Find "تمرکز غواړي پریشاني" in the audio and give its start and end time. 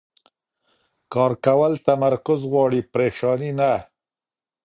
1.85-3.51